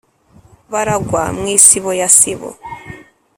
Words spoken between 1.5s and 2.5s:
isibo ya sibo.